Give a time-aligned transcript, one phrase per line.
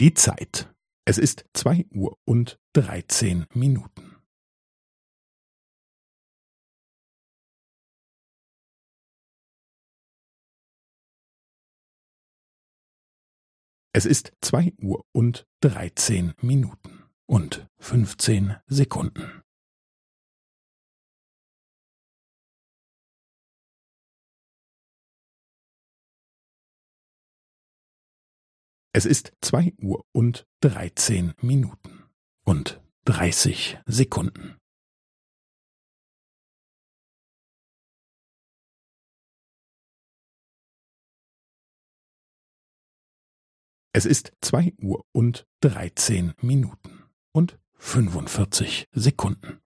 [0.00, 0.72] Die Zeit.
[1.06, 4.14] Es ist zwei Uhr und dreizehn Minuten.
[13.92, 19.42] Es ist zwei Uhr und dreizehn Minuten und fünfzehn Sekunden.
[28.98, 32.10] Es ist zwei Uhr und dreizehn Minuten
[32.44, 34.58] und dreißig Sekunden.
[43.92, 49.60] Es ist zwei Uhr und dreizehn Minuten und fünfundvierzig Sekunden.